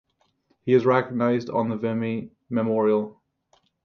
[0.63, 3.21] He is recognized on the Vimy Memorial.